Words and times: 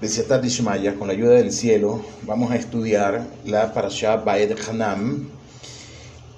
Besiatat 0.00 0.44
Ishmaya, 0.44 0.94
con 0.94 1.08
la 1.08 1.14
ayuda 1.14 1.34
del 1.34 1.50
cielo, 1.50 2.00
vamos 2.22 2.52
a 2.52 2.56
estudiar 2.56 3.26
la 3.44 3.74
Parashá 3.74 4.14
Baed 4.14 4.52
Hanam, 4.68 5.26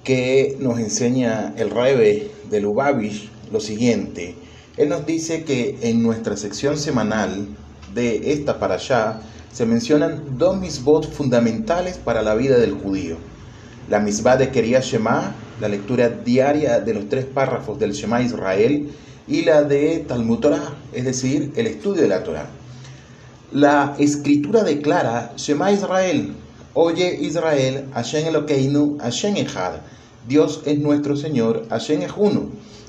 que 0.03 0.57
nos 0.59 0.79
enseña 0.79 1.53
el 1.57 1.69
Rebe 1.69 2.31
de 2.49 2.59
Lubavitch 2.59 3.29
lo 3.51 3.59
siguiente. 3.59 4.33
Él 4.77 4.89
nos 4.89 5.05
dice 5.05 5.43
que 5.43 5.77
en 5.83 6.01
nuestra 6.01 6.37
sección 6.37 6.75
semanal 6.75 7.49
de 7.93 8.33
esta 8.33 8.57
Parashá 8.57 9.21
se 9.53 9.67
mencionan 9.67 10.39
dos 10.39 10.59
misbot 10.59 11.11
fundamentales 11.11 11.99
para 11.99 12.23
la 12.23 12.33
vida 12.33 12.57
del 12.57 12.73
judío. 12.73 13.17
La 13.91 13.99
misbah 13.99 14.37
de 14.37 14.49
Keria 14.49 14.79
Shema, 14.79 15.35
la 15.59 15.67
lectura 15.67 16.09
diaria 16.09 16.79
de 16.79 16.95
los 16.95 17.09
tres 17.09 17.25
párrafos 17.25 17.77
del 17.77 17.91
Shema 17.91 18.23
Israel, 18.23 18.89
y 19.27 19.43
la 19.43 19.61
de 19.61 19.99
Talmud 20.07 20.39
Torah, 20.39 20.73
es 20.93 21.05
decir, 21.05 21.53
el 21.55 21.67
estudio 21.67 22.01
de 22.01 22.07
la 22.07 22.23
Torah. 22.23 22.49
La 23.51 23.95
escritura 23.99 24.63
declara, 24.63 25.33
Shema 25.35 25.73
Israel, 25.73 26.33
oye 26.73 27.17
Israel, 27.19 27.89
Hashem 27.93 28.27
Elokeinu, 28.27 28.97
Hashem 28.97 29.35
Echad, 29.35 29.73
Dios 30.25 30.61
es 30.65 30.79
nuestro 30.79 31.17
Señor, 31.17 31.67
Hashem 31.69 32.01
es 32.01 32.13
uno. 32.15 32.43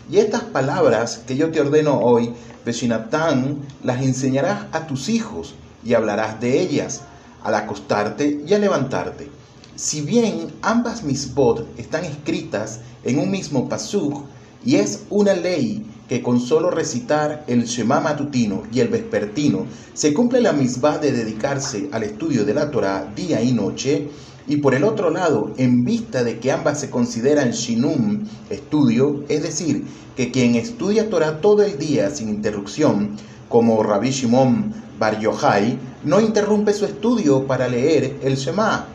Y 0.09 0.19
estas 0.19 0.45
palabras 0.45 1.21
que 1.27 1.37
yo 1.37 1.51
te 1.51 1.61
ordeno 1.61 1.98
hoy, 1.98 2.33
Beshinatán, 2.65 3.62
las 3.83 4.02
enseñarás 4.02 4.66
a 4.71 4.87
tus 4.87 5.09
hijos 5.09 5.57
y 5.85 5.95
hablarás 5.95 6.41
de 6.41 6.61
ellas 6.61 7.01
al 7.43 7.57
acostarte 7.57 8.45
y 8.47 8.55
al 8.55 8.60
levantarte. 8.60 9.29
Si 9.74 10.01
bien 10.01 10.52
ambas 10.63 11.02
misbot 11.02 11.77
están 11.77 12.05
escritas 12.05 12.79
en 13.02 13.19
un 13.19 13.33
mismo 13.33 13.69
pasuk 13.69 14.27
y 14.65 14.77
es 14.77 15.07
una 15.10 15.35
ley 15.35 15.85
que 16.09 16.23
con 16.23 16.41
solo 16.41 16.70
recitar 16.70 17.45
el 17.47 17.65
Shema 17.65 18.01
matutino 18.01 18.62
y 18.73 18.80
el 18.80 18.88
vespertino 18.88 19.66
se 19.95 20.12
cumple 20.12 20.41
la 20.41 20.52
misma 20.52 20.98
de 20.98 21.12
dedicarse 21.12 21.88
al 21.93 22.02
estudio 22.02 22.45
de 22.45 22.54
la 22.54 22.71
Torah 22.71 23.13
día 23.15 23.43
y 23.43 23.52
noche, 23.52 24.09
y 24.46 24.57
por 24.57 24.74
el 24.74 24.85
otro 24.85 25.10
lado, 25.10 25.52
en 25.57 25.85
vista 25.85 26.24
de 26.24 26.38
que 26.38 26.51
ambas 26.51 26.80
se 26.80 26.91
consideran 26.91 27.52
shinum, 27.52 28.24
estudio, 28.51 29.24
es 29.29 29.43
decir, 29.43 29.85
que 30.16 30.30
quien 30.30 30.57
estudia 30.57 31.09
Torah 31.09 31.41
todo 31.41 31.63
el 31.63 31.79
día 31.79 32.10
sin 32.10 32.29
interrupción, 32.29 33.16
como 33.48 33.82
Rabbi 33.82 34.10
Shimon 34.10 34.73
Bar 34.98 35.21
Yochai, 35.21 35.79
no 36.04 36.21
interrumpe 36.21 36.73
su 36.73 36.85
estudio 36.85 37.46
para 37.46 37.69
leer 37.69 38.16
el 38.23 38.37
Shema. 38.37 38.87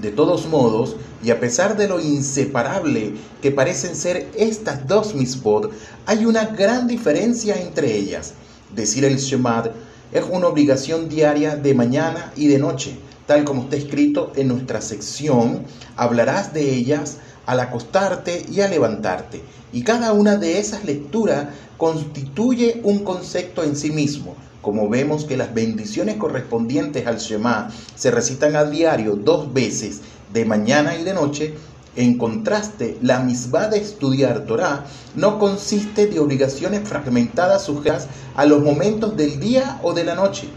De 0.00 0.10
todos 0.10 0.46
modos, 0.48 0.96
y 1.22 1.30
a 1.30 1.38
pesar 1.38 1.76
de 1.76 1.86
lo 1.86 2.00
inseparable 2.00 3.14
que 3.40 3.52
parecen 3.52 3.94
ser 3.94 4.30
estas 4.36 4.86
dos 4.88 5.14
mispod, 5.14 5.70
hay 6.06 6.24
una 6.24 6.46
gran 6.46 6.86
diferencia 6.86 7.60
entre 7.60 7.94
ellas. 7.94 8.32
Decir 8.74 9.04
el 9.04 9.18
Shemad 9.18 9.70
es 10.12 10.24
una 10.28 10.48
obligación 10.48 11.08
diaria 11.08 11.56
de 11.56 11.74
mañana 11.74 12.32
y 12.36 12.48
de 12.48 12.58
noche, 12.58 12.96
tal 13.26 13.44
como 13.44 13.62
está 13.62 13.76
escrito 13.76 14.32
en 14.34 14.48
nuestra 14.48 14.80
sección, 14.80 15.64
hablarás 15.96 16.52
de 16.52 16.74
ellas 16.74 17.18
al 17.46 17.60
acostarte 17.60 18.44
y 18.50 18.60
al 18.60 18.70
levantarte. 18.70 19.42
Y 19.72 19.84
cada 19.84 20.12
una 20.12 20.36
de 20.36 20.58
esas 20.58 20.84
lecturas 20.84 21.48
constituye 21.76 22.80
un 22.84 23.04
concepto 23.04 23.62
en 23.62 23.76
sí 23.76 23.90
mismo. 23.90 24.36
Como 24.62 24.88
vemos 24.88 25.24
que 25.24 25.36
las 25.36 25.52
bendiciones 25.52 26.16
correspondientes 26.16 27.06
al 27.08 27.18
Shema 27.18 27.68
se 27.96 28.12
recitan 28.12 28.54
a 28.54 28.64
diario 28.64 29.16
dos 29.16 29.52
veces, 29.52 30.00
de 30.32 30.44
mañana 30.44 30.96
y 30.96 31.02
de 31.02 31.14
noche, 31.14 31.54
en 31.96 32.16
contraste, 32.16 32.96
la 33.02 33.18
misma 33.18 33.66
de 33.66 33.78
estudiar 33.78 34.46
Torah 34.46 34.86
no 35.14 35.38
consiste 35.38 36.06
de 36.06 36.20
obligaciones 36.20 36.88
fragmentadas 36.88 37.64
sujetas 37.64 38.06
a 38.34 38.46
los 38.46 38.62
momentos 38.62 39.16
del 39.16 39.40
día 39.40 39.80
o 39.82 39.92
de 39.92 40.04
la 40.04 40.14
noche, 40.14 40.48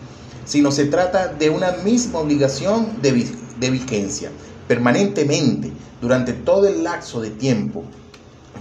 sino 0.46 0.72
se 0.72 0.86
trata 0.86 1.28
de 1.28 1.50
una 1.50 1.72
misma 1.84 2.20
obligación 2.20 3.02
de, 3.02 3.28
de 3.60 3.70
vigencia, 3.72 4.30
permanentemente, 4.68 5.74
durante 6.00 6.32
todo 6.32 6.68
el 6.68 6.84
lapso 6.84 7.22
de 7.22 7.32
tiempo. 7.32 7.84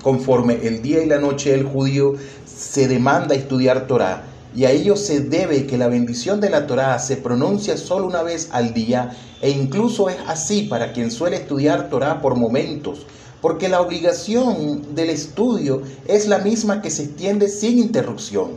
Conforme 0.02 0.66
el 0.66 0.82
día 0.82 1.02
y 1.02 1.06
la 1.06 1.18
noche 1.18 1.52
del 1.52 1.64
judío 1.64 2.14
se 2.44 2.88
demanda 2.88 3.34
estudiar 3.34 3.86
Torah, 3.86 4.24
y 4.54 4.64
a 4.64 4.70
ello 4.70 4.96
se 4.96 5.20
debe 5.20 5.66
que 5.66 5.78
la 5.78 5.88
bendición 5.88 6.40
de 6.40 6.48
la 6.48 6.66
Torá 6.66 6.98
se 7.00 7.16
pronuncia 7.16 7.76
solo 7.76 8.06
una 8.06 8.22
vez 8.22 8.48
al 8.52 8.72
día 8.72 9.16
e 9.42 9.50
incluso 9.50 10.08
es 10.08 10.16
así 10.28 10.62
para 10.62 10.92
quien 10.92 11.10
suele 11.10 11.36
estudiar 11.36 11.88
Torá 11.90 12.20
por 12.20 12.36
momentos, 12.36 13.04
porque 13.40 13.68
la 13.68 13.80
obligación 13.80 14.94
del 14.94 15.10
estudio 15.10 15.82
es 16.06 16.28
la 16.28 16.38
misma 16.38 16.82
que 16.82 16.90
se 16.90 17.04
extiende 17.04 17.48
sin 17.48 17.78
interrupción. 17.78 18.52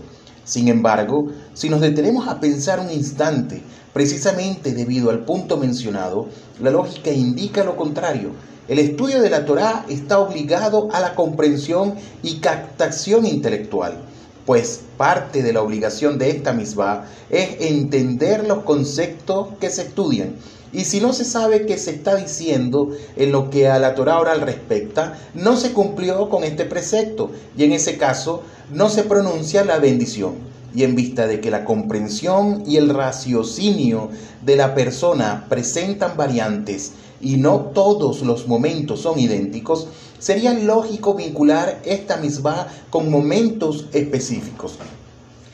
Sin 0.45 0.67
embargo, 0.67 1.29
si 1.53 1.67
nos 1.67 1.81
detenemos 1.81 2.27
a 2.27 2.39
pensar 2.39 2.79
un 2.79 2.91
instante, 2.91 3.61
precisamente 3.91 4.73
debido 4.73 5.09
al 5.09 5.25
punto 5.25 5.57
mencionado, 5.57 6.27
la 6.61 6.69
lógica 6.69 7.11
indica 7.11 7.63
lo 7.63 7.75
contrario. 7.75 8.31
El 8.67 8.79
estudio 8.79 9.21
de 9.21 9.29
la 9.29 9.45
Torá 9.45 9.85
está 9.89 10.19
obligado 10.19 10.89
a 10.93 10.99
la 10.99 11.15
comprensión 11.15 11.95
y 12.21 12.35
captación 12.35 13.25
intelectual 13.25 14.06
pues 14.47 14.79
parte 14.95 15.43
de 15.43 15.51
la 15.51 15.61
obligación 15.61 16.17
de 16.17 16.29
esta 16.29 16.53
misma 16.53 17.03
es 17.29 17.57
entender 17.59 18.47
los 18.47 18.63
conceptos 18.63 19.49
que 19.59 19.69
se 19.69 19.81
estudian. 19.81 20.35
Y 20.71 20.85
si 20.85 21.01
no 21.01 21.11
se 21.11 21.25
sabe 21.25 21.65
qué 21.65 21.77
se 21.77 21.91
está 21.91 22.15
diciendo 22.15 22.91
en 23.17 23.33
lo 23.33 23.49
que 23.49 23.67
a 23.67 23.77
la 23.77 23.93
Torah 23.93 24.19
oral 24.19 24.39
respecta, 24.39 25.19
no 25.33 25.57
se 25.57 25.73
cumplió 25.73 26.29
con 26.29 26.45
este 26.45 26.63
precepto 26.63 27.29
y 27.57 27.65
en 27.65 27.73
ese 27.73 27.97
caso 27.97 28.41
no 28.71 28.87
se 28.89 29.03
pronuncia 29.03 29.65
la 29.65 29.79
bendición. 29.79 30.35
Y 30.73 30.83
en 30.83 30.95
vista 30.95 31.27
de 31.27 31.41
que 31.41 31.51
la 31.51 31.65
comprensión 31.65 32.63
y 32.65 32.77
el 32.77 32.87
raciocinio 32.87 34.11
de 34.45 34.55
la 34.55 34.73
persona 34.75 35.45
presentan 35.49 36.15
variantes 36.15 36.93
y 37.21 37.37
no 37.37 37.71
todos 37.73 38.21
los 38.21 38.47
momentos 38.47 39.01
son 39.01 39.19
idénticos, 39.19 39.87
sería 40.19 40.53
lógico 40.53 41.13
vincular 41.13 41.81
esta 41.85 42.17
misma 42.17 42.67
con 42.89 43.09
momentos 43.09 43.85
específicos. 43.93 44.73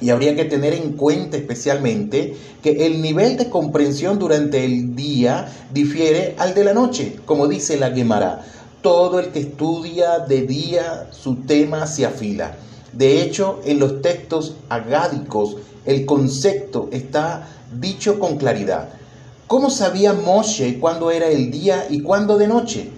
Y 0.01 0.09
habría 0.09 0.35
que 0.35 0.45
tener 0.45 0.73
en 0.73 0.93
cuenta 0.93 1.37
especialmente 1.37 2.35
que 2.61 2.85
el 2.85 3.01
nivel 3.01 3.37
de 3.37 3.49
comprensión 3.49 4.19
durante 4.19 4.65
el 4.65 4.95
día 4.95 5.49
difiere 5.73 6.35
al 6.37 6.53
de 6.53 6.65
la 6.65 6.73
noche, 6.73 7.15
como 7.25 7.47
dice 7.47 7.77
la 7.77 7.91
Gemara. 7.91 8.45
Todo 8.81 9.19
el 9.19 9.27
que 9.27 9.39
estudia 9.39 10.19
de 10.19 10.41
día 10.41 11.07
su 11.11 11.35
tema 11.35 11.87
se 11.87 12.05
afila. 12.05 12.57
De 12.91 13.21
hecho, 13.21 13.61
en 13.63 13.79
los 13.79 14.01
textos 14.01 14.55
agádicos 14.67 15.55
el 15.85 16.05
concepto 16.05 16.89
está 16.91 17.47
dicho 17.79 18.19
con 18.19 18.37
claridad. 18.37 18.89
¿Cómo 19.53 19.69
sabía 19.69 20.13
Moshe 20.13 20.79
cuándo 20.79 21.11
era 21.11 21.27
el 21.27 21.51
día 21.51 21.85
y 21.87 22.01
cuándo 22.01 22.39
de 22.39 22.47
noche? 22.47 22.89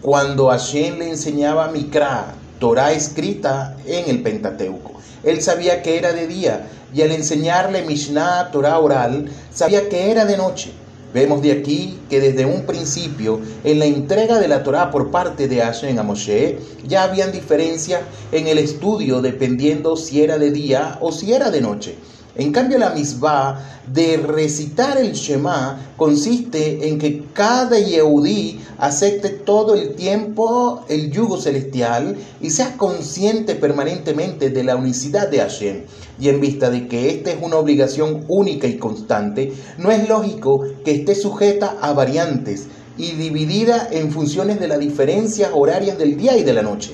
Cuando 0.00 0.46
Hashem 0.46 1.00
le 1.00 1.10
enseñaba 1.10 1.68
Mikra, 1.68 2.32
Torah 2.58 2.92
escrita 2.92 3.76
en 3.84 4.08
el 4.08 4.22
Pentateuco. 4.22 4.92
Él 5.22 5.42
sabía 5.42 5.82
que 5.82 5.98
era 5.98 6.14
de 6.14 6.26
día 6.26 6.66
y 6.94 7.02
al 7.02 7.12
enseñarle 7.12 7.82
Mishnah, 7.82 8.50
Torah 8.50 8.78
oral, 8.78 9.30
sabía 9.52 9.90
que 9.90 10.10
era 10.10 10.24
de 10.24 10.38
noche. 10.38 10.70
Vemos 11.12 11.42
de 11.42 11.52
aquí 11.52 11.98
que 12.08 12.20
desde 12.20 12.46
un 12.46 12.62
principio, 12.62 13.42
en 13.62 13.78
la 13.78 13.84
entrega 13.84 14.38
de 14.38 14.48
la 14.48 14.62
Torah 14.62 14.90
por 14.90 15.10
parte 15.10 15.46
de 15.46 15.60
Hashem 15.60 15.98
a 15.98 16.02
Moshe, 16.04 16.58
ya 16.86 17.02
habían 17.02 17.32
diferencias 17.32 18.00
en 18.32 18.46
el 18.46 18.56
estudio 18.56 19.20
dependiendo 19.20 19.94
si 19.94 20.22
era 20.22 20.38
de 20.38 20.52
día 20.52 20.96
o 21.02 21.12
si 21.12 21.34
era 21.34 21.50
de 21.50 21.60
noche. 21.60 21.98
En 22.38 22.52
cambio, 22.52 22.78
la 22.78 22.90
misma 22.90 23.60
de 23.92 24.16
recitar 24.16 24.96
el 24.96 25.12
Shema 25.12 25.92
consiste 25.96 26.88
en 26.88 27.00
que 27.00 27.24
cada 27.32 27.80
Yehudí 27.80 28.60
acepte 28.78 29.30
todo 29.30 29.74
el 29.74 29.96
tiempo 29.96 30.84
el 30.88 31.10
yugo 31.10 31.40
celestial 31.40 32.16
y 32.40 32.50
sea 32.50 32.76
consciente 32.76 33.56
permanentemente 33.56 34.50
de 34.50 34.62
la 34.62 34.76
unicidad 34.76 35.28
de 35.28 35.38
Hashem. 35.38 35.82
Y 36.20 36.28
en 36.28 36.40
vista 36.40 36.70
de 36.70 36.86
que 36.86 37.10
esta 37.10 37.32
es 37.32 37.38
una 37.42 37.56
obligación 37.56 38.24
única 38.28 38.68
y 38.68 38.78
constante, 38.78 39.52
no 39.76 39.90
es 39.90 40.08
lógico 40.08 40.62
que 40.84 40.92
esté 40.92 41.16
sujeta 41.16 41.78
a 41.80 41.92
variantes 41.92 42.68
y 42.96 43.12
dividida 43.12 43.88
en 43.90 44.12
funciones 44.12 44.60
de 44.60 44.68
las 44.68 44.78
diferencias 44.78 45.50
horarias 45.52 45.98
del 45.98 46.16
día 46.16 46.36
y 46.36 46.44
de 46.44 46.52
la 46.52 46.62
noche. 46.62 46.92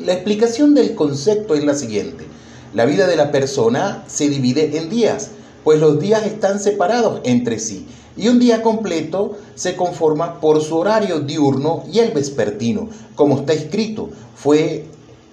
La 0.00 0.14
explicación 0.14 0.74
del 0.74 0.96
concepto 0.96 1.54
es 1.54 1.62
la 1.62 1.74
siguiente. 1.74 2.26
La 2.74 2.84
vida 2.84 3.06
de 3.06 3.16
la 3.16 3.32
persona 3.32 4.04
se 4.06 4.28
divide 4.28 4.78
en 4.78 4.88
días, 4.90 5.30
pues 5.64 5.80
los 5.80 6.00
días 6.00 6.24
están 6.24 6.60
separados 6.60 7.20
entre 7.24 7.58
sí 7.58 7.86
y 8.16 8.28
un 8.28 8.38
día 8.38 8.62
completo 8.62 9.38
se 9.54 9.76
conforma 9.76 10.40
por 10.40 10.60
su 10.62 10.76
horario 10.76 11.20
diurno 11.20 11.84
y 11.90 12.00
el 12.00 12.12
vespertino, 12.12 12.88
como 13.14 13.38
está 13.38 13.52
escrito, 13.52 14.10
fue 14.34 14.84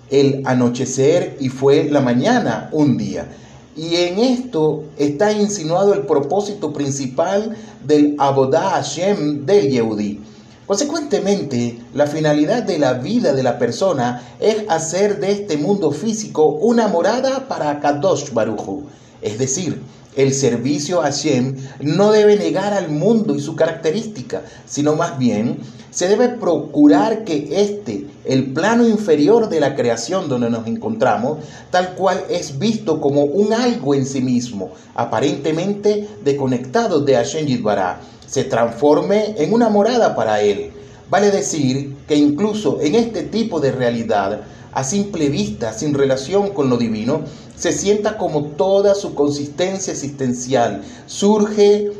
el 0.10 0.42
anochecer 0.45 1.38
y 1.39 1.50
fue 1.50 1.89
la 1.89 2.01
mañana 2.01 2.69
un 2.72 2.98
día. 2.98 3.28
Y 3.75 3.95
en 3.95 4.19
esto 4.19 4.84
está 4.98 5.31
insinuado 5.31 5.94
el 5.94 6.01
propósito 6.01 6.72
principal 6.72 7.57
del 7.86 8.16
Abodá 8.18 8.69
Hashem 8.69 9.45
del 9.45 9.69
Yehudi. 9.69 10.22
Consecuentemente, 10.67 11.79
la 11.93 12.07
finalidad 12.07 12.61
de 12.61 12.77
la 12.77 12.95
vida 12.95 13.31
de 13.31 13.41
la 13.41 13.57
persona 13.57 14.21
es 14.41 14.65
hacer 14.67 15.21
de 15.21 15.31
este 15.31 15.55
mundo 15.55 15.91
físico 15.91 16.45
una 16.45 16.89
morada 16.89 17.47
para 17.47 17.79
Kadosh 17.79 18.33
Baruchu. 18.33 18.83
Es 19.21 19.39
decir, 19.39 19.81
el 20.17 20.33
servicio 20.33 20.99
a 20.99 21.05
Hashem 21.05 21.55
no 21.79 22.11
debe 22.11 22.35
negar 22.35 22.73
al 22.73 22.89
mundo 22.89 23.33
y 23.33 23.39
su 23.39 23.55
característica, 23.55 24.41
sino 24.65 24.97
más 24.97 25.17
bien 25.17 25.59
se 25.89 26.09
debe 26.09 26.27
procurar 26.27 27.23
que 27.23 27.47
este, 27.61 28.05
el 28.25 28.51
plano 28.51 28.85
inferior 28.85 29.47
de 29.47 29.61
la 29.61 29.73
creación 29.73 30.27
donde 30.27 30.49
nos 30.49 30.67
encontramos, 30.67 31.37
tal 31.71 31.95
cual 31.95 32.25
es 32.29 32.59
visto 32.59 32.99
como 32.99 33.23
un 33.23 33.53
algo 33.53 33.95
en 33.95 34.05
sí 34.05 34.19
mismo, 34.19 34.71
aparentemente 34.95 36.09
desconectado 36.25 36.99
de 36.99 37.15
Hashem 37.15 37.45
Yitbará, 37.45 38.01
se 38.27 38.44
transforme 38.44 39.35
en 39.38 39.53
una 39.53 39.69
morada 39.69 40.15
para 40.15 40.41
él. 40.41 40.71
Vale 41.09 41.31
decir 41.31 41.95
que 42.07 42.15
incluso 42.15 42.79
en 42.81 42.95
este 42.95 43.24
tipo 43.24 43.59
de 43.59 43.71
realidad, 43.71 44.41
a 44.74 44.83
simple 44.83 45.29
vista, 45.29 45.74
sin 45.74 45.94
relación 45.94 46.50
con 46.50 46.69
lo 46.69 46.77
divino, 46.77 47.21
se 47.56 47.71
sienta 47.71 48.18
como 48.18 48.44
toda 48.44 48.94
su 48.94 49.15
consistencia 49.15 49.94
existencial, 49.94 50.83
surge 51.07 51.91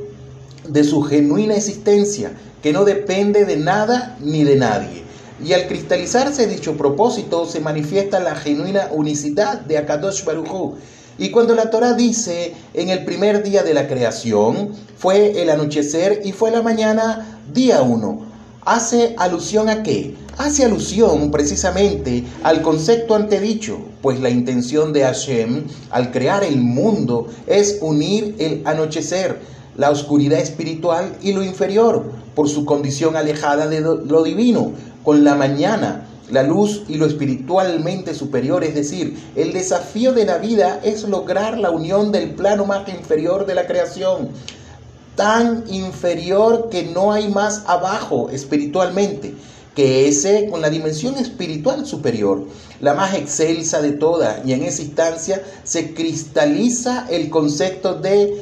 de 0.68 0.84
su 0.84 1.02
genuina 1.02 1.56
existencia, 1.56 2.34
que 2.62 2.74
no 2.74 2.84
depende 2.84 3.46
de 3.46 3.58
nada 3.58 4.18
ni 4.20 4.44
de 4.44 4.58
nadie. 4.58 5.04
Y 5.44 5.54
al 5.54 5.68
cristalizarse 5.68 6.48
dicho 6.48 6.76
propósito, 6.76 7.46
se 7.46 7.60
manifiesta 7.60 8.20
la 8.20 8.36
genuina 8.36 8.90
unicidad 8.92 9.62
de 9.62 9.78
Akadosh 9.78 10.26
Baruj 10.26 10.76
Y 11.18 11.32
cuando 11.32 11.56
la 11.56 11.70
Torah 11.70 11.94
dice 11.94 12.54
en 12.74 12.90
el 12.90 13.04
primer 13.04 13.44
día 13.44 13.64
de 13.64 13.74
la 13.74 13.88
creación, 13.88 14.74
fue 14.98 15.42
el 15.42 15.50
anochecer 15.50 16.22
y 16.24 16.32
fue 16.32 16.52
la 16.52 16.62
mañana, 16.62 17.40
día 17.54 17.82
uno, 17.82 18.22
hace 18.62 19.16
alusión 19.18 19.70
a 19.70 19.82
qué? 19.84 20.16
Hace 20.38 20.66
alusión 20.66 21.32
precisamente 21.32 22.24
al 22.44 22.62
concepto 22.62 23.16
antedicho, 23.16 23.80
pues 24.02 24.20
la 24.20 24.30
intención 24.30 24.94
de 24.94 25.02
Hashem 25.02 25.64
al 25.90 26.12
crear 26.12 26.44
el 26.44 26.58
mundo 26.58 27.28
es 27.48 27.80
unir 27.82 28.36
el 28.38 28.62
anochecer, 28.66 29.40
la 29.76 29.90
oscuridad 29.90 30.40
espiritual 30.40 31.16
y 31.22 31.34
lo 31.34 31.44
inferior, 31.44 32.12
por 32.36 32.50
su 32.50 32.66
condición 32.66 33.16
alejada 33.16 33.68
de 33.68 33.82
lo 33.82 34.24
divino, 34.24 34.74
con 35.04 35.24
la 35.24 35.34
mañana, 35.34 36.06
la 36.30 36.44
luz 36.44 36.84
y 36.88 36.96
lo 36.96 37.06
espiritualmente 37.06 38.14
superior, 38.14 38.64
es 38.64 38.76
decir, 38.76 39.18
el 39.36 39.54
desafío 39.54 40.14
de 40.14 40.26
la 40.26 40.38
vida 40.38 40.80
es 40.84 41.04
lograr 41.04 41.58
la 41.58 41.72
unión 41.72 42.12
del 42.12 42.32
plano 42.32 42.66
más 42.66 42.88
inferior 42.90 43.46
de 43.46 43.56
la 43.56 43.68
creación, 43.68 44.30
tan 45.16 45.64
inferior 45.68 46.70
que 46.70 46.84
no 46.84 47.12
hay 47.12 47.30
más 47.30 47.64
abajo 47.66 48.30
espiritualmente 48.30 49.34
que 49.78 50.08
ese 50.08 50.50
con 50.50 50.62
la 50.62 50.72
dimensión 50.72 51.18
espiritual 51.18 51.86
superior, 51.86 52.48
la 52.82 52.96
más 52.96 53.14
excelsa 53.14 53.80
de 53.80 53.92
todas, 53.92 54.44
y 54.44 54.54
en 54.54 54.64
esa 54.64 54.82
instancia 54.82 55.44
se 55.64 55.94
cristaliza 55.94 57.06
el 57.12 57.30
concepto 57.30 57.94
de 57.94 58.42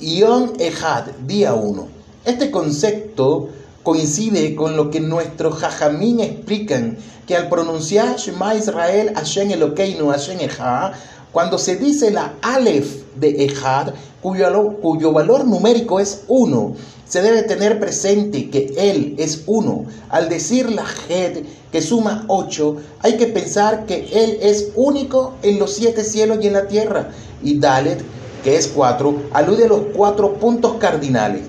Ion 0.00 0.54
Ejad, 0.58 1.04
día 1.28 1.54
1. 1.54 1.86
Este 2.24 2.50
concepto 2.50 3.50
coincide 3.84 4.56
con 4.56 4.76
lo 4.76 4.90
que 4.90 4.98
nuestros 4.98 5.58
jajamín 5.58 6.18
explican, 6.18 6.96
que 7.26 7.36
al 7.36 7.48
pronunciar 7.48 8.16
Shema 8.16 8.56
Israel, 8.56 9.12
Hashem 9.14 9.52
Elokeinu, 9.52 10.08
Hashem 10.08 10.40
Ejad, 10.40 10.92
cuando 11.30 11.58
se 11.58 11.76
dice 11.76 12.10
la 12.10 12.34
Aleph 12.42 13.04
de 13.16 13.44
Ejad, 13.44 13.94
cuyo, 14.22 14.78
cuyo 14.80 15.12
valor 15.12 15.44
numérico 15.44 16.00
es 16.00 16.22
1, 16.28 16.74
se 17.06 17.22
debe 17.22 17.42
tener 17.42 17.78
presente 17.78 18.50
que 18.50 18.72
Él 18.76 19.14
es 19.18 19.42
uno. 19.46 19.84
Al 20.08 20.28
decir 20.28 20.70
la 20.70 20.84
Hed, 21.08 21.44
que 21.70 21.82
suma 21.82 22.24
8, 22.28 22.76
hay 23.00 23.16
que 23.16 23.26
pensar 23.26 23.84
que 23.84 24.08
Él 24.12 24.38
es 24.40 24.70
único 24.74 25.34
en 25.42 25.58
los 25.58 25.74
siete 25.74 26.04
cielos 26.04 26.38
y 26.40 26.46
en 26.46 26.54
la 26.54 26.68
tierra. 26.68 27.10
Y 27.42 27.58
Dalet, 27.58 28.02
que 28.42 28.56
es 28.56 28.68
4, 28.68 29.24
alude 29.32 29.64
a 29.64 29.68
los 29.68 29.82
cuatro 29.94 30.34
puntos 30.34 30.74
cardinales. 30.74 31.42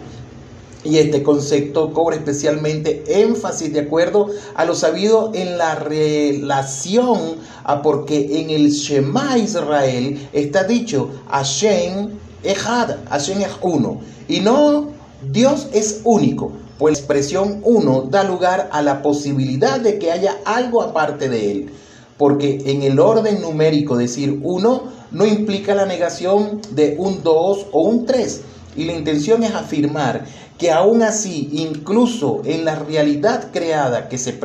Y 0.86 1.00
este 1.00 1.24
concepto 1.24 1.92
cobra 1.92 2.16
especialmente 2.16 3.04
énfasis 3.08 3.74
de 3.74 3.82
acuerdo 3.82 4.30
a 4.54 4.66
lo 4.66 4.76
sabido 4.76 5.32
en 5.34 5.58
la 5.58 5.76
relación 5.76 7.38
a 7.64 7.82
porque 7.82 8.40
en 8.40 8.52
el 8.52 8.70
Shema 8.70 9.38
Israel 9.40 10.30
está 10.32 10.64
dicho 10.64 11.10
Hashem 11.28 12.12
Echad, 12.44 12.98
Hashem 13.10 13.42
es 13.42 13.50
uno. 13.62 14.00
Y 14.28 14.42
no 14.42 14.90
Dios 15.32 15.68
es 15.74 16.02
único, 16.04 16.52
pues 16.78 16.94
la 16.94 17.00
expresión 17.00 17.62
uno 17.64 18.04
da 18.04 18.24
lugar 18.24 18.70
a 18.72 18.84
la 18.84 19.02
posibilidad 19.02 19.80
de 19.80 19.98
que 19.98 20.12
haya 20.12 20.38
algo 20.46 20.84
aparte 20.84 21.30
de 21.30 21.52
él. 21.52 21.70
Porque 22.18 22.62
en 22.68 22.84
el 22.84 23.00
orden 23.00 23.42
numérico 23.42 23.98
decir 23.98 24.40
uno 24.44 24.84
no 25.12 25.26
implica 25.26 25.74
la 25.74 25.88
negación 25.88 26.62
de 26.72 26.96
un 27.00 27.24
dos 27.24 27.66
o 27.72 27.82
un 27.82 28.06
tres. 28.06 28.42
Y 28.76 28.84
la 28.84 28.94
intención 28.94 29.44
es 29.44 29.54
afirmar 29.56 30.26
que 30.58 30.72
aún 30.72 31.02
así, 31.02 31.50
incluso 31.52 32.42
en 32.46 32.66
la 32.66 32.76
realidad 32.76 33.52
creada 33.52 34.08
que 34.08 34.18
se, 34.18 34.40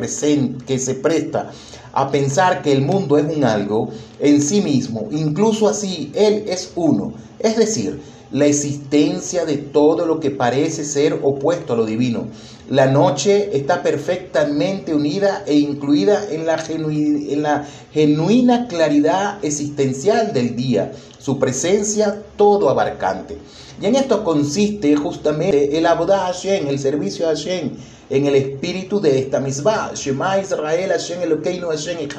que 0.65 0.79
se 0.79 0.95
presta 0.95 1.51
a 1.93 2.11
pensar 2.11 2.61
que 2.61 2.71
el 2.71 2.81
mundo 2.81 3.17
es 3.17 3.25
un 3.35 3.43
algo 3.43 3.89
en 4.19 4.41
sí 4.41 4.61
mismo, 4.61 5.07
incluso 5.11 5.67
así, 5.67 6.11
Él 6.15 6.45
es 6.47 6.71
uno. 6.75 7.13
Es 7.39 7.57
decir, 7.57 8.01
la 8.31 8.45
existencia 8.45 9.45
de 9.45 9.57
todo 9.57 10.05
lo 10.05 10.19
que 10.19 10.31
parece 10.31 10.85
ser 10.85 11.19
opuesto 11.21 11.73
a 11.73 11.75
lo 11.75 11.85
divino. 11.85 12.27
La 12.69 12.87
noche 12.87 13.49
está 13.57 13.83
perfectamente 13.83 14.95
unida 14.95 15.43
e 15.45 15.55
incluida 15.55 16.23
en 16.31 16.45
la, 16.45 16.63
en 16.69 17.41
la 17.41 17.67
genuina 17.91 18.67
claridad 18.67 19.43
existencial 19.43 20.31
del 20.31 20.55
día, 20.55 20.93
su 21.21 21.37
presencia 21.37 22.23
todo 22.35 22.69
abarcante. 22.69 23.37
Y 23.79 23.85
en 23.85 23.95
esto 23.95 24.23
consiste 24.23 24.95
justamente 24.95 25.77
el 25.77 25.85
Abodá 25.85 26.25
Hashem, 26.25 26.67
el 26.67 26.79
servicio 26.79 27.27
a 27.27 27.29
Hashem, 27.29 27.71
en 28.09 28.25
el 28.25 28.35
espíritu 28.35 28.99
de 28.99 29.19
esta 29.19 29.39
misma. 29.39 29.91
Shema 29.93 30.39
Israel, 30.39 30.89
Hashem 30.89 31.21
Elokeinu, 31.21 31.69
Hashem 31.69 32.09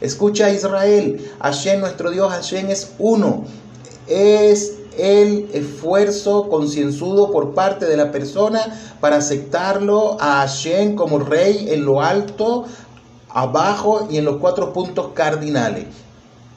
Escucha 0.00 0.50
Israel, 0.50 1.32
Hashem 1.40 1.80
nuestro 1.80 2.10
Dios, 2.10 2.32
Hashem 2.32 2.70
es 2.70 2.92
uno. 2.98 3.44
Es 4.06 4.76
el 4.96 5.48
esfuerzo 5.52 6.48
concienzudo 6.48 7.32
por 7.32 7.54
parte 7.54 7.86
de 7.86 7.96
la 7.96 8.12
persona 8.12 8.60
para 9.00 9.16
aceptarlo 9.16 10.16
a 10.20 10.46
Hashem 10.46 10.94
como 10.94 11.18
rey 11.18 11.66
en 11.70 11.84
lo 11.84 12.00
alto, 12.00 12.66
abajo 13.28 14.06
y 14.10 14.18
en 14.18 14.24
los 14.24 14.36
cuatro 14.36 14.72
puntos 14.72 15.08
cardinales. 15.14 15.86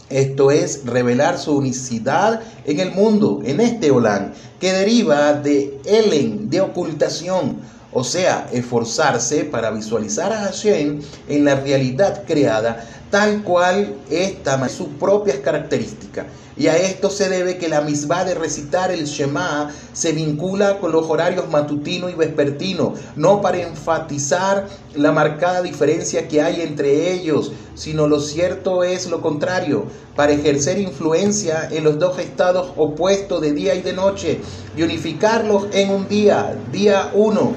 Esto 0.10 0.52
es 0.52 0.86
revelar 0.86 1.38
su 1.38 1.58
unicidad 1.58 2.42
en 2.66 2.80
el 2.80 2.92
mundo, 2.92 3.42
en 3.44 3.60
este 3.60 3.92
Olán, 3.92 4.34
que 4.60 4.72
deriva 4.72 5.34
de 5.34 5.80
Elen, 5.86 6.50
de 6.50 6.62
ocultación, 6.62 7.58
o 7.92 8.04
sea, 8.04 8.48
esforzarse 8.54 9.44
para 9.44 9.72
visualizar 9.72 10.32
a 10.32 10.40
Hashem 10.40 11.02
en 11.28 11.46
la 11.46 11.56
realidad 11.56 12.24
creada, 12.26 12.86
tal 13.10 13.44
cual 13.44 13.96
esta 14.10 14.68
sus 14.70 14.88
propias 15.00 15.38
características. 15.38 16.26
Y 16.58 16.68
a 16.68 16.76
esto 16.76 17.12
se 17.12 17.30
debe 17.30 17.58
que 17.58 17.70
la 17.70 17.82
misma 17.82 18.26
de 18.26 18.34
recitar 18.34 18.92
el 18.92 19.06
Shema 19.06 19.70
se 19.94 20.12
vincula 20.12 20.80
con 20.80 20.92
los 20.92 21.08
horarios 21.08 21.48
matutino 21.50 22.10
y 22.10 22.16
vespertino, 22.16 22.96
no 23.16 23.42
para 23.42 23.62
enfatizar 23.62 24.68
la 24.96 25.12
marcada 25.12 25.62
diferencia 25.62 26.28
que 26.28 26.42
hay 26.42 26.62
entre 26.62 27.14
ellos, 27.14 27.52
sino 27.76 28.08
lo 28.08 28.20
cierto 28.20 28.84
es 28.84 29.08
lo 29.08 29.22
contrario, 29.22 29.86
para 30.16 30.34
ejercer 30.34 30.80
influencia 30.80 31.70
en 31.72 31.84
los 31.84 32.00
dos 32.00 32.18
estados 32.18 32.72
opuestos 32.76 33.40
de 33.40 33.52
día 33.54 33.76
y 33.76 33.84
de 33.84 33.94
noche 33.94 34.42
y 34.76 34.82
unificarlos 34.82 35.68
en 35.74 35.92
un 35.92 36.08
día, 36.08 36.58
día 36.72 37.12
uno 37.14 37.54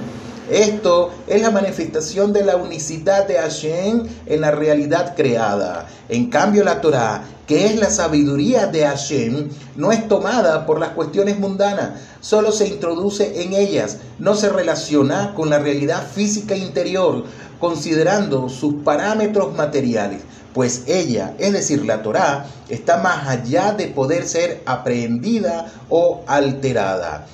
esto 0.51 1.11
es 1.27 1.41
la 1.43 1.51
manifestación 1.51 2.33
de 2.33 2.45
la 2.45 2.57
unicidad 2.57 3.27
de 3.27 3.35
Hashem 3.35 4.07
en 4.27 4.41
la 4.41 4.51
realidad 4.51 5.15
creada. 5.17 5.87
En 6.09 6.29
cambio, 6.29 6.65
la 6.65 6.81
Torah, 6.81 7.23
que 7.47 7.67
es 7.67 7.77
la 7.77 7.91
sabiduría 7.91 8.67
de 8.67 8.85
Hashem, 8.85 9.49
no 9.77 9.93
es 9.93 10.09
tomada 10.09 10.67
por 10.67 10.81
las 10.81 10.91
cuestiones 10.91 11.39
mundanas, 11.39 12.01
solo 12.21 12.51
se 12.51 12.67
introduce 12.67 13.43
en 13.43 13.53
ellas, 13.53 13.99
no 14.19 14.35
se 14.35 14.49
relaciona 14.49 15.35
con 15.35 15.51
la 15.51 15.61
realidad 15.61 16.07
física 16.07 16.57
interior, 16.57 17.25
considerando 17.61 18.49
sus 18.49 18.83
parámetros 18.83 19.55
materiales 19.55 20.23
pues 20.53 20.83
ella, 20.89 21.35
es 21.39 21.53
decir, 21.53 21.85
la 21.85 22.03
Torá, 22.03 22.45
está 22.69 22.97
más 22.97 23.29
allá 23.29 23.73
de 23.73 23.87
poder 23.87 24.27
ser 24.27 24.63
aprehendida 24.67 25.71
o 25.89 26.25
alterada 26.27 27.29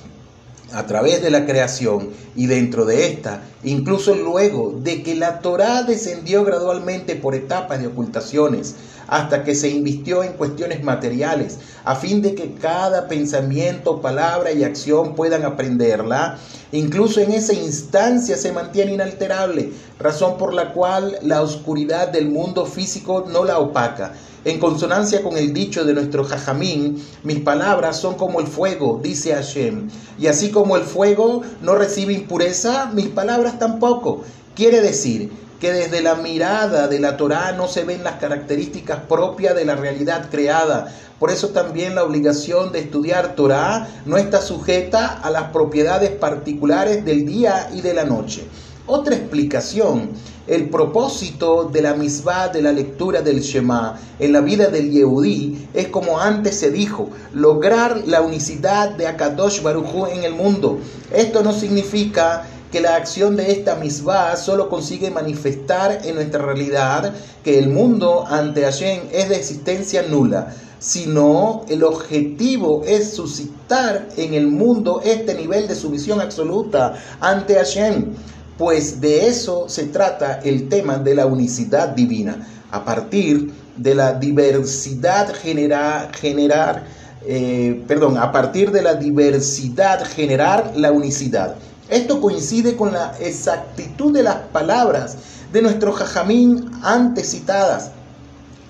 a 0.73 0.85
través 0.85 1.21
de 1.21 1.29
la 1.29 1.45
creación 1.45 2.09
y 2.35 2.47
dentro 2.47 2.85
de 2.85 3.07
esta, 3.07 3.41
incluso 3.63 4.15
luego 4.15 4.77
de 4.81 5.01
que 5.01 5.15
la 5.15 5.39
Torá 5.39 5.83
descendió 5.83 6.43
gradualmente 6.43 7.15
por 7.15 7.35
etapas 7.35 7.79
de 7.79 7.87
ocultaciones 7.87 8.75
hasta 9.07 9.43
que 9.43 9.55
se 9.55 9.69
invistió 9.69 10.23
en 10.23 10.33
cuestiones 10.33 10.83
materiales, 10.83 11.59
a 11.85 11.95
fin 11.95 12.21
de 12.21 12.35
que 12.35 12.55
cada 12.55 13.07
pensamiento, 13.07 14.01
palabra 14.01 14.51
y 14.51 14.65
acción 14.65 15.15
puedan 15.15 15.45
aprenderla, 15.45 16.37
incluso 16.73 17.21
en 17.21 17.31
esa 17.31 17.53
instancia 17.53 18.35
se 18.35 18.51
mantiene 18.51 18.93
inalterable, 18.93 19.71
razón 19.97 20.37
por 20.37 20.53
la 20.53 20.73
cual 20.73 21.17
la 21.21 21.41
oscuridad 21.41 22.09
del 22.09 22.27
mundo 22.27 22.65
físico 22.65 23.25
no 23.31 23.45
la 23.45 23.59
opaca 23.59 24.13
En 24.45 24.59
consonancia 24.59 25.23
con 25.23 25.37
el 25.37 25.51
dicho 25.51 25.83
de 25.83 25.93
nuestro 25.93 26.23
Jajamín, 26.23 27.03
mis 27.23 27.39
palabras 27.39 27.97
son 27.97 28.15
como 28.15 28.39
el 28.39 28.47
fuego, 28.47 28.99
dice 29.03 29.33
Hashem. 29.33 29.89
Y 30.19 30.27
así 30.27 30.51
como 30.51 30.77
el 30.77 30.83
fuego 30.83 31.41
no 31.61 31.75
recibe 31.75 32.13
impureza, 32.13 32.91
mis 32.93 33.07
palabras 33.07 33.59
tampoco. 33.59 34.23
Quiere 34.55 34.81
decir 34.81 35.31
que 35.59 35.73
desde 35.73 36.01
la 36.01 36.15
mirada 36.15 36.87
de 36.87 36.99
la 36.99 37.17
Torá 37.17 37.51
no 37.51 37.67
se 37.67 37.83
ven 37.83 38.03
las 38.03 38.15
características 38.15 38.99
propias 39.09 39.55
de 39.55 39.65
la 39.65 39.75
realidad 39.75 40.29
creada. 40.29 40.93
Por 41.19 41.31
eso 41.31 41.49
también 41.49 41.95
la 41.95 42.03
obligación 42.03 42.71
de 42.71 42.79
estudiar 42.79 43.35
Torá 43.35 43.87
no 44.05 44.17
está 44.17 44.41
sujeta 44.41 45.07
a 45.07 45.31
las 45.31 45.51
propiedades 45.51 46.11
particulares 46.11 47.03
del 47.03 47.25
día 47.25 47.69
y 47.73 47.81
de 47.81 47.93
la 47.95 48.03
noche. 48.03 48.47
Otra 48.89 49.15
explicación, 49.15 50.11
el 50.47 50.69
propósito 50.69 51.65
de 51.65 51.81
la 51.81 51.93
misma 51.93 52.47
de 52.47 52.61
la 52.61 52.71
lectura 52.71 53.21
del 53.21 53.41
Shema 53.41 53.99
en 54.17 54.31
la 54.31 54.39
vida 54.39 54.69
del 54.69 54.91
Yehudí 54.91 55.67
es 55.73 55.89
como 55.89 56.21
antes 56.21 56.57
se 56.57 56.71
dijo, 56.71 57.09
lograr 57.33 58.03
la 58.07 58.21
unicidad 58.21 58.91
de 58.91 59.07
Akadosh 59.07 59.61
Baruj 59.61 60.07
en 60.09 60.23
el 60.23 60.33
mundo. 60.33 60.79
Esto 61.13 61.43
no 61.43 61.51
significa 61.51 62.45
que 62.71 62.79
la 62.79 62.95
acción 62.95 63.35
de 63.35 63.51
esta 63.51 63.75
misma 63.75 64.37
solo 64.37 64.69
consigue 64.69 65.11
manifestar 65.11 65.99
en 66.05 66.15
nuestra 66.15 66.45
realidad 66.45 67.13
que 67.43 67.59
el 67.59 67.67
mundo 67.67 68.25
ante 68.25 68.61
Hashem 68.61 69.01
es 69.11 69.27
de 69.27 69.35
existencia 69.35 70.03
nula, 70.03 70.55
sino 70.79 71.65
el 71.67 71.83
objetivo 71.83 72.83
es 72.85 73.13
suscitar 73.13 74.07
en 74.15 74.33
el 74.33 74.47
mundo 74.47 75.01
este 75.03 75.33
nivel 75.33 75.67
de 75.67 75.75
sumisión 75.75 76.21
absoluta 76.21 76.93
ante 77.19 77.55
Hashem, 77.55 78.13
pues 78.57 78.99
de 78.99 79.27
eso 79.27 79.69
se 79.69 79.85
trata 79.85 80.39
el 80.43 80.69
tema 80.69 80.97
de 80.97 81.15
la 81.15 81.25
unicidad 81.25 81.89
divina, 81.89 82.47
a 82.71 82.83
partir 82.83 83.51
de 83.75 83.95
la 83.95 84.13
diversidad 84.13 85.33
generar, 85.33 86.83
eh, 87.25 87.83
perdón, 87.87 88.17
a 88.17 88.31
partir 88.31 88.71
de 88.71 88.81
la 88.81 88.95
diversidad 88.95 90.03
generar 90.05 90.73
la 90.75 90.91
unicidad. 90.91 91.55
Esto 91.89 92.19
coincide 92.19 92.75
con 92.75 92.91
la 92.91 93.15
exactitud 93.19 94.11
de 94.11 94.23
las 94.23 94.35
palabras 94.51 95.17
de 95.53 95.61
nuestro 95.61 95.93
Jajamín 95.93 96.69
antes 96.83 97.31
citadas 97.31 97.91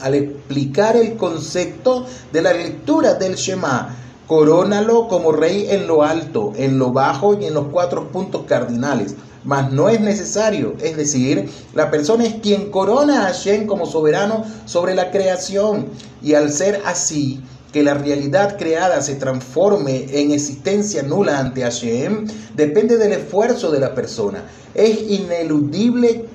al 0.02 0.14
explicar 0.14 0.96
el 0.96 1.16
concepto 1.16 2.06
de 2.32 2.42
la 2.42 2.54
lectura 2.54 3.16
del 3.16 3.36
Shema. 3.36 3.96
Corónalo 4.28 5.08
como 5.08 5.32
rey 5.32 5.68
en 5.70 5.88
lo 5.88 6.04
alto, 6.04 6.52
en 6.56 6.78
lo 6.78 6.92
bajo 6.92 7.40
y 7.40 7.46
en 7.46 7.54
los 7.54 7.68
cuatro 7.68 8.10
puntos 8.10 8.44
cardinales. 8.46 9.16
Mas 9.48 9.72
no 9.72 9.88
es 9.88 10.02
necesario, 10.02 10.76
es 10.84 10.98
decir, 10.98 11.50
la 11.74 11.90
persona 11.90 12.26
es 12.26 12.34
quien 12.44 12.70
corona 12.70 13.22
a 13.22 13.24
Hashem 13.28 13.66
como 13.66 13.86
soberano 13.86 14.44
sobre 14.66 14.94
la 14.94 15.10
creación. 15.10 15.86
Y 16.22 16.34
al 16.34 16.52
ser 16.52 16.82
así, 16.86 17.42
que 17.72 17.82
la 17.82 17.94
realidad 17.94 18.58
creada 18.58 19.02
se 19.02 19.16
transforme 19.16 20.08
en 20.12 20.32
existencia 20.32 21.02
nula 21.02 21.40
ante 21.40 21.62
Hashem 21.62 22.28
depende 22.56 22.98
del 22.98 23.14
esfuerzo 23.14 23.72
de 23.72 23.80
la 23.80 23.96
persona. 23.96 24.44
Es 24.74 25.00
ineludible 25.10 26.26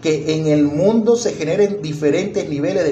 que 0.00 0.36
en 0.36 0.46
el 0.46 0.62
mundo 0.62 1.16
se 1.16 1.32
generen 1.32 1.82
diferentes 1.82 2.48
niveles 2.48 2.84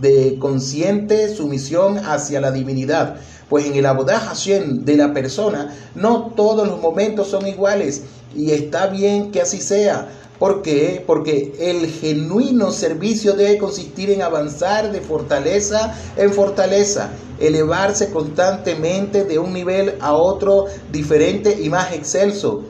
de, 0.00 0.38
consciente 0.38 1.34
sumisión 1.34 1.98
hacia 1.98 2.40
la 2.40 2.50
divinidad. 2.50 3.16
Pues 3.50 3.66
en 3.66 3.74
el 3.74 3.84
Abodá 3.84 4.20
Hashem 4.20 4.86
de 4.86 4.96
la 4.96 5.12
persona 5.12 5.74
no 5.94 6.32
todos 6.34 6.66
los 6.66 6.80
momentos 6.80 7.28
son 7.28 7.46
iguales 7.46 8.04
y 8.34 8.52
está 8.52 8.86
bien 8.86 9.30
que 9.30 9.40
así 9.40 9.60
sea 9.60 10.08
¿Por 10.42 10.62
qué? 10.62 11.04
Porque 11.06 11.54
el 11.60 11.86
genuino 11.86 12.72
servicio 12.72 13.34
debe 13.34 13.58
consistir 13.58 14.10
en 14.10 14.22
avanzar 14.22 14.90
de 14.90 15.00
fortaleza 15.00 15.94
en 16.16 16.32
fortaleza, 16.32 17.10
elevarse 17.38 18.10
constantemente 18.10 19.24
de 19.24 19.38
un 19.38 19.52
nivel 19.52 19.94
a 20.00 20.14
otro 20.14 20.64
diferente 20.90 21.56
y 21.62 21.70
más 21.70 21.92
excelso, 21.92 22.64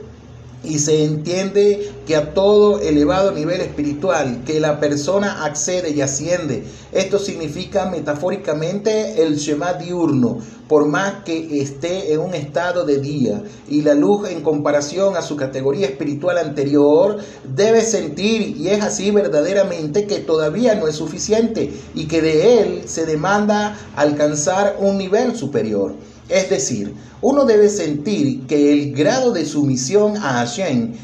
y 0.65 0.79
se 0.79 1.05
entiende 1.05 1.91
que 2.07 2.17
a 2.17 2.35
todo 2.35 2.81
elevado 2.81 3.33
nivel 3.33 3.61
espiritual 3.61 4.43
que 4.45 4.61
la 4.61 4.79
persona 4.81 5.45
accede 5.45 5.91
y 5.91 6.01
asciende, 6.01 6.65
esto 6.93 7.19
significa 7.19 7.87
metafóricamente 7.91 9.23
el 9.23 9.37
Shema 9.37 9.75
diurno, 9.75 10.39
por 10.69 10.87
más 10.87 11.25
que 11.25 11.61
esté 11.61 12.13
en 12.13 12.21
un 12.21 12.35
estado 12.35 12.85
de 12.85 12.99
día 12.99 13.43
y 13.69 13.83
la 13.83 13.95
luz 13.95 14.29
en 14.31 14.41
comparación 14.41 15.17
a 15.17 15.23
su 15.23 15.37
categoría 15.37 15.87
espiritual 15.87 16.39
anterior, 16.39 17.19
debe 17.45 17.83
sentir, 17.83 18.57
y 18.57 18.69
es 18.69 18.83
así 18.83 19.11
verdaderamente, 19.11 20.07
que 20.07 20.21
todavía 20.21 20.75
no 20.75 20.89
es 20.89 20.97
suficiente 20.97 21.73
y 21.95 22.07
que 22.07 22.23
de 22.23 22.61
él 22.61 22.83
se 22.87 23.05
demanda 23.05 23.77
alcanzar 23.97 24.77
un 24.81 24.97
nivel 24.99 25.37
superior. 25.37 25.95
Es 26.33 26.49
decir, 26.49 26.95
uno 27.21 27.45
debe 27.45 27.69
sentir 27.69 28.47
que 28.47 28.73
el 28.73 28.95
grado 28.95 29.33
de 29.33 29.45
sumisión 29.45 30.17
a 30.17 30.33
Hashem 30.39 30.95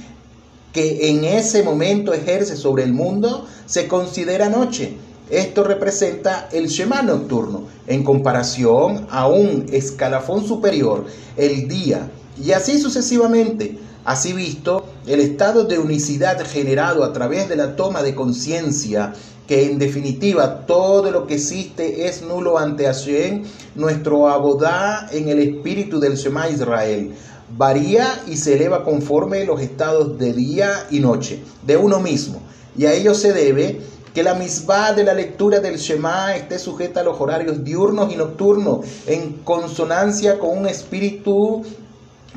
que 0.72 1.10
en 1.10 1.22
ese 1.24 1.62
momento 1.62 2.14
ejerce 2.14 2.56
sobre 2.56 2.84
el 2.84 2.94
mundo 2.94 3.46
se 3.66 3.88
considera 3.88 4.48
noche. 4.48 4.96
Esto 5.28 5.64
representa 5.64 6.48
el 6.50 6.68
Shema 6.68 7.02
nocturno 7.02 7.64
en 7.86 8.04
comparación 8.04 9.06
a 9.10 9.28
un 9.28 9.66
escalafón 9.70 10.46
superior, 10.48 11.04
el 11.36 11.68
día, 11.68 12.10
y 12.42 12.52
así 12.52 12.78
sucesivamente. 12.78 13.78
Así 14.06 14.32
visto, 14.32 14.86
el 15.06 15.20
estado 15.20 15.64
de 15.64 15.78
unicidad 15.78 16.42
generado 16.46 17.04
a 17.04 17.12
través 17.12 17.50
de 17.50 17.56
la 17.56 17.76
toma 17.76 18.02
de 18.02 18.14
conciencia 18.14 19.12
que 19.48 19.64
en 19.64 19.78
definitiva 19.78 20.66
todo 20.66 21.10
lo 21.10 21.26
que 21.26 21.36
existe 21.36 22.06
es 22.06 22.20
nulo 22.20 22.58
ante 22.58 22.84
Hashem, 22.84 23.44
nuestro 23.74 24.28
abodá 24.28 25.08
en 25.10 25.30
el 25.30 25.38
espíritu 25.38 25.98
del 25.98 26.16
Shema 26.16 26.50
Israel. 26.50 27.14
Varía 27.56 28.22
y 28.26 28.36
se 28.36 28.54
eleva 28.54 28.84
conforme 28.84 29.46
los 29.46 29.62
estados 29.62 30.18
de 30.18 30.34
día 30.34 30.86
y 30.90 31.00
noche 31.00 31.42
de 31.66 31.78
uno 31.78 31.98
mismo. 31.98 32.42
Y 32.76 32.84
a 32.84 32.92
ello 32.92 33.14
se 33.14 33.32
debe 33.32 33.80
que 34.12 34.22
la 34.22 34.34
misma 34.34 34.92
de 34.92 35.04
la 35.04 35.14
lectura 35.14 35.60
del 35.60 35.78
Shema 35.78 36.36
esté 36.36 36.58
sujeta 36.58 37.00
a 37.00 37.04
los 37.04 37.18
horarios 37.18 37.64
diurnos 37.64 38.12
y 38.12 38.16
nocturnos, 38.16 38.80
en 39.06 39.32
consonancia 39.44 40.38
con 40.38 40.58
un 40.58 40.66
espíritu 40.66 41.64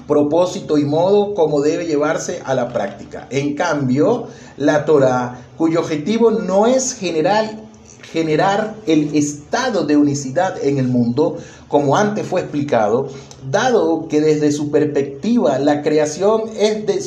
propósito 0.08 0.78
y 0.78 0.86
modo 0.86 1.34
como 1.34 1.62
debe 1.62 1.86
llevarse 1.86 2.42
a 2.46 2.54
la 2.54 2.70
práctica. 2.70 3.28
En 3.30 3.56
cambio, 3.56 4.28
la 4.58 4.86
Torah, 4.86 5.40
cuyo 5.58 5.80
objetivo 5.80 6.32
no 6.32 6.68
es 6.68 6.94
general, 6.94 7.70
generar 8.12 8.76
el 8.88 9.16
estado 9.16 9.86
de 9.86 9.98
unicidad 9.98 10.56
en 10.64 10.78
el 10.78 10.88
mundo, 10.88 11.38
como 11.68 11.96
antes 11.96 12.26
fue 12.26 12.42
explicado, 12.42 13.08
dado 13.50 14.08
que 14.08 14.22
desde 14.22 14.52
su 14.52 14.70
perspectiva 14.72 15.58
la 15.60 15.82
creación 15.82 16.44
es 16.58 16.86
de 16.86 17.02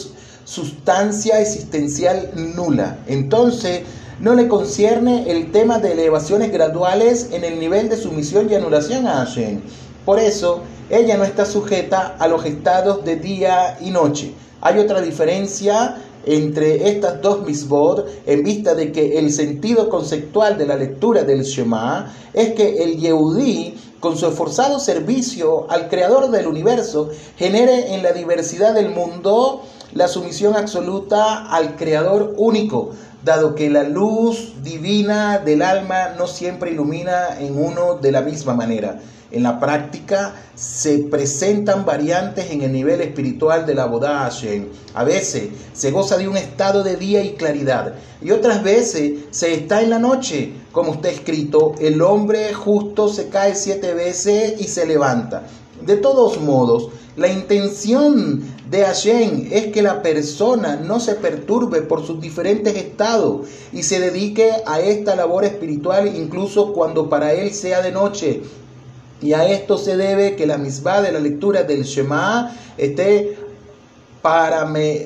sustancia 0.44 1.40
existencial 1.40 2.30
nula. 2.54 2.98
Entonces, 3.06 3.82
no 4.20 4.34
le 4.34 4.48
concierne 4.48 5.30
el 5.30 5.50
tema 5.50 5.78
de 5.78 5.92
elevaciones 5.92 6.52
graduales 6.52 7.30
en 7.32 7.44
el 7.44 7.58
nivel 7.58 7.88
de 7.88 7.96
sumisión 7.96 8.48
y 8.48 8.54
anulación 8.54 9.06
a 9.06 9.24
Hashem. 9.24 9.60
Por 10.04 10.18
eso, 10.18 10.60
ella 10.90 11.16
no 11.16 11.24
está 11.24 11.46
sujeta 11.46 12.16
a 12.18 12.28
los 12.28 12.44
estados 12.44 13.04
de 13.04 13.16
día 13.16 13.78
y 13.80 13.90
noche. 13.90 14.34
Hay 14.60 14.78
otra 14.78 15.00
diferencia 15.00 15.96
entre 16.26 16.88
estas 16.88 17.20
dos 17.20 17.46
misbod 17.46 18.04
en 18.26 18.42
vista 18.42 18.74
de 18.74 18.92
que 18.92 19.18
el 19.18 19.32
sentido 19.32 19.88
conceptual 19.88 20.56
de 20.56 20.66
la 20.66 20.76
lectura 20.76 21.22
del 21.22 21.42
Shema 21.42 22.14
es 22.32 22.54
que 22.54 22.82
el 22.82 22.98
Yehudí, 22.98 23.74
con 24.00 24.16
su 24.16 24.26
esforzado 24.26 24.78
servicio 24.78 25.66
al 25.70 25.88
creador 25.88 26.30
del 26.30 26.46
universo, 26.46 27.10
genere 27.36 27.94
en 27.94 28.02
la 28.02 28.12
diversidad 28.12 28.74
del 28.74 28.90
mundo 28.90 29.62
la 29.94 30.08
sumisión 30.08 30.56
absoluta 30.56 31.46
al 31.50 31.76
creador 31.76 32.34
único, 32.36 32.90
dado 33.24 33.54
que 33.54 33.70
la 33.70 33.84
luz 33.84 34.52
divina 34.62 35.38
del 35.38 35.62
alma 35.62 36.10
no 36.18 36.26
siempre 36.26 36.72
ilumina 36.72 37.38
en 37.40 37.58
uno 37.58 37.94
de 37.94 38.12
la 38.12 38.20
misma 38.20 38.54
manera. 38.54 39.00
En 39.30 39.42
la 39.42 39.58
práctica 39.58 40.34
se 40.54 40.98
presentan 40.98 41.84
variantes 41.84 42.52
en 42.52 42.62
el 42.62 42.70
nivel 42.70 43.00
espiritual 43.00 43.66
de 43.66 43.74
la 43.74 43.86
Bodá 43.86 44.30
A 44.94 45.04
veces 45.04 45.48
se 45.72 45.90
goza 45.90 46.16
de 46.18 46.28
un 46.28 46.36
estado 46.36 46.84
de 46.84 46.96
día 46.96 47.24
y 47.24 47.32
claridad 47.32 47.94
y 48.22 48.30
otras 48.30 48.62
veces 48.62 49.24
se 49.30 49.54
está 49.54 49.82
en 49.82 49.90
la 49.90 49.98
noche, 49.98 50.52
como 50.70 50.92
está 50.92 51.08
escrito, 51.08 51.74
el 51.80 52.00
hombre 52.02 52.52
justo 52.54 53.08
se 53.08 53.28
cae 53.28 53.56
siete 53.56 53.92
veces 53.94 54.60
y 54.60 54.64
se 54.64 54.86
levanta. 54.86 55.42
De 55.84 55.96
todos 55.96 56.40
modos, 56.40 56.90
la 57.16 57.28
intención 57.28 58.42
de 58.68 58.82
Hashem 58.82 59.48
es 59.52 59.68
que 59.68 59.82
la 59.82 60.02
persona 60.02 60.76
no 60.76 60.98
se 60.98 61.14
perturbe 61.14 61.82
por 61.82 62.04
sus 62.04 62.20
diferentes 62.20 62.74
estados 62.74 63.46
y 63.72 63.84
se 63.84 64.00
dedique 64.00 64.50
a 64.66 64.80
esta 64.80 65.14
labor 65.14 65.44
espiritual 65.44 66.10
incluso 66.16 66.72
cuando 66.72 67.08
para 67.08 67.32
él 67.32 67.52
sea 67.52 67.82
de 67.82 67.92
noche. 67.92 68.42
Y 69.22 69.32
a 69.32 69.48
esto 69.48 69.78
se 69.78 69.96
debe 69.96 70.34
que 70.34 70.46
la 70.46 70.58
misma 70.58 71.02
de 71.02 71.12
la 71.12 71.20
lectura 71.20 71.62
del 71.62 71.84
Shema 71.84 72.56
esté 72.76 73.38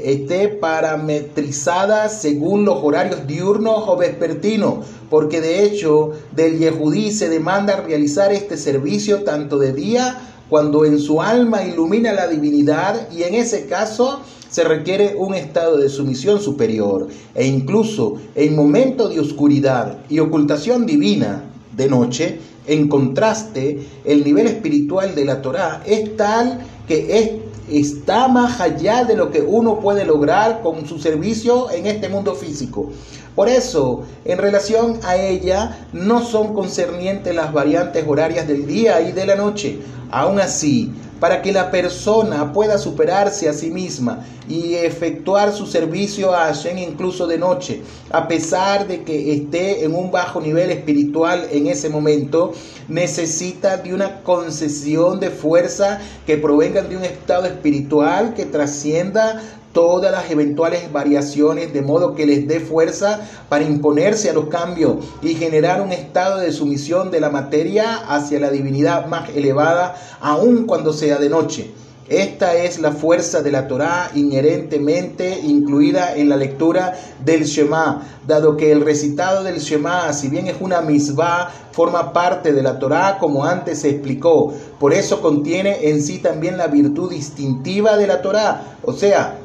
esté 0.05 0.49
parametrizada 0.49 2.09
según 2.09 2.65
los 2.65 2.79
horarios 2.85 3.27
diurnos 3.27 3.83
o 3.88 3.97
vespertinos, 3.97 4.87
porque 5.11 5.41
de 5.41 5.65
hecho 5.65 6.12
del 6.31 6.59
Yehudí 6.59 7.11
se 7.11 7.29
demanda 7.29 7.83
realizar 7.85 8.33
este 8.33 8.57
servicio 8.57 9.25
tanto 9.25 9.59
de 9.59 9.73
día 9.73 10.27
cuando 10.49 10.85
en 10.85 10.99
su 10.99 11.21
alma 11.21 11.62
ilumina 11.62 12.12
la 12.12 12.26
divinidad 12.26 13.11
y 13.12 13.23
en 13.23 13.35
ese 13.35 13.67
caso 13.67 14.21
se 14.49 14.64
requiere 14.64 15.14
un 15.17 15.35
estado 15.35 15.76
de 15.76 15.88
sumisión 15.88 16.40
superior 16.40 17.09
e 17.35 17.47
incluso 17.47 18.17
en 18.35 18.57
momentos 18.57 19.12
de 19.12 19.21
oscuridad 19.21 19.99
y 20.09 20.21
ocultación 20.21 20.87
divina 20.87 21.45
de 21.76 21.88
noche, 21.88 22.40
en 22.67 22.88
contraste, 22.88 23.78
el 24.05 24.25
nivel 24.25 24.47
espiritual 24.47 25.14
de 25.14 25.25
la 25.25 25.40
Torá 25.40 25.83
es 25.87 26.17
tal 26.17 26.61
que 26.87 27.19
es, 27.19 27.31
está 27.71 28.28
más 28.28 28.61
allá 28.61 29.05
de 29.05 29.17
lo 29.17 29.31
que 29.31 29.43
uno 29.43 29.78
puede 29.78 30.05
lograr 30.05 30.62
con 30.62 30.87
su 30.87 30.99
servicio 30.99 31.71
en 31.71 31.87
este 31.87 32.09
mundo 32.09 32.35
físico. 32.35 32.90
Por 33.38 33.49
eso, 33.49 34.02
en 34.25 34.37
relación 34.37 34.99
a 35.04 35.14
ella, 35.14 35.87
no 35.92 36.25
son 36.25 36.54
concernientes 36.54 37.33
las 37.33 37.52
variantes 37.52 38.04
horarias 38.04 38.49
del 38.49 38.66
día 38.66 39.00
y 39.00 39.12
de 39.12 39.26
la 39.26 39.37
noche. 39.37 39.78
Aún 40.11 40.40
así, 40.40 40.92
para 41.21 41.40
que 41.40 41.52
la 41.52 41.71
persona 41.71 42.52
pueda 42.52 42.78
superarse 42.78 43.49
a 43.49 43.52
sí 43.52 43.71
misma 43.71 44.26
y 44.49 44.75
efectuar 44.75 45.52
su 45.52 45.66
servicio 45.66 46.35
a 46.35 46.47
Hashem 46.47 46.78
incluso 46.78 47.28
de 47.28 47.38
noche, 47.38 47.83
a 48.11 48.26
pesar 48.26 48.88
de 48.88 49.04
que 49.04 49.33
esté 49.33 49.85
en 49.85 49.95
un 49.95 50.11
bajo 50.11 50.40
nivel 50.40 50.73
espiritual 50.73 51.47
en 51.52 51.68
ese 51.68 51.88
momento, 51.88 52.54
necesita 52.88 53.76
de 53.76 53.95
una 53.95 54.21
concesión 54.25 55.21
de 55.21 55.30
fuerza 55.30 56.00
que 56.26 56.38
provenga 56.38 56.83
de 56.83 56.97
un 56.97 57.04
estado 57.04 57.47
espiritual 57.47 58.35
que 58.35 58.47
trascienda 58.47 59.40
todas 59.78 60.11
las 60.11 60.28
eventuales 60.28 60.92
variaciones 60.92 61.73
de 61.73 61.82
modo 61.82 62.16
que 62.16 62.26
les 62.26 62.49
dé 62.49 62.58
fuerza 62.58 63.20
para 63.49 63.62
imponerse 63.62 64.28
a 64.28 64.32
los 64.32 64.47
cambios 64.47 64.97
y 65.23 65.37
generar 65.37 65.80
un 65.80 65.92
estado 65.92 66.40
de 66.40 66.50
sumisión 66.50 67.12
de 67.12 67.20
la 67.20 67.30
materia 67.30 67.94
hacia 68.08 68.40
la 68.40 68.50
divinidad 68.50 69.06
más 69.06 69.30
elevada, 69.37 69.94
aun 70.20 70.66
cuando 70.66 70.92
sea 70.92 71.18
de 71.18 71.28
noche. 71.28 71.70
Esta 72.08 72.56
es 72.56 72.80
la 72.80 72.90
fuerza 72.90 73.40
de 73.40 73.52
la 73.52 73.68
Torá 73.68 74.11
inherentemente 74.16 75.38
incluida 75.44 76.16
en 76.16 76.28
la 76.28 76.37
lectura 76.37 76.99
del 77.25 77.44
Shema, 77.44 78.02
dado 78.26 78.56
que 78.56 78.73
el 78.73 78.80
recitado 78.80 79.44
del 79.44 79.61
Shema, 79.61 80.12
si 80.12 80.26
bien 80.26 80.49
es 80.49 80.56
una 80.58 80.80
misbah, 80.80 81.52
forma 81.70 82.12
parte 82.12 82.52
de 82.52 82.62
la 82.62 82.80
Torá 82.80 83.18
como 83.20 83.44
antes 83.44 83.82
se 83.82 83.90
explicó. 83.90 84.52
Por 84.80 84.92
eso 84.92 85.20
contiene 85.23 85.88
en 85.88 86.02
sí 86.02 86.18
también 86.18 86.56
la 86.56 86.66
virtud 86.66 87.11
distintiva 87.11 87.97
de 87.97 88.08
la 88.08 88.23
Torá, 88.23 88.78
o 88.82 88.92
sea, 88.92 89.38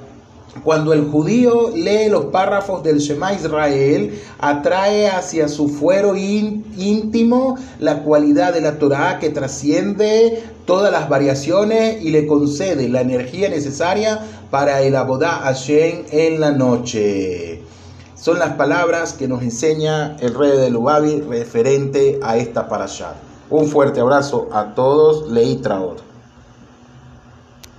cuando 0.64 0.94
el 0.94 1.06
judío 1.10 1.72
lee 1.76 2.10
los 2.10 2.26
párrafos 2.26 2.84
del 2.84 3.00
Shema 3.00 3.34
Israel, 3.34 4.22
atrae 4.40 5.08
hacia 5.08 5.48
su 5.48 5.68
fuero 5.68 6.16
íntimo 6.16 7.58
la 7.80 8.04
cualidad 8.04 8.54
de 8.54 8.62
la 8.62 8.78
Torah 8.78 9.20
que 9.20 9.30
trasciende 9.30 10.44
todas 10.66 10.92
las 10.92 11.10
variaciones 11.10 12.04
y 12.04 12.12
le 12.12 12.28
concede 12.28 12.88
la 12.88 13.02
energía 13.02 13.50
necesaria 13.50 14.20
para 14.52 14.82
el 14.82 14.96
Abodá 14.96 15.32
Hashem 15.44 16.04
en 16.12 16.40
la 16.40 16.52
noche. 16.52 17.62
Son 18.16 18.40
las 18.40 18.54
palabras 18.54 19.14
que 19.14 19.28
nos 19.28 19.42
enseña 19.42 20.16
el 20.22 20.34
rey 20.34 20.52
de 20.52 20.70
Lubavi 20.70 21.22
referente 21.22 22.20
a 22.22 22.38
esta 22.38 22.70
parasha. 22.70 23.16
Un 23.50 23.68
fuerte 23.68 24.00
abrazo 24.00 24.48
a 24.54 24.74
todos. 24.76 25.30
Leí 25.30 25.58
Traor. 25.58 26.13